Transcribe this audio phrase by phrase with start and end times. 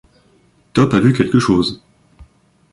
[0.73, 1.83] Top a vu quelque chose!